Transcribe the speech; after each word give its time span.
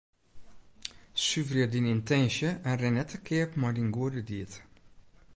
Suverje 1.25 1.65
dyn 1.71 1.89
yntinsje 1.93 2.49
en 2.69 2.75
rin 2.81 2.95
net 2.97 3.07
te 3.11 3.17
keap 3.27 3.51
mei 3.59 3.73
dyn 3.75 3.93
goede 3.95 4.21
died. 4.29 4.51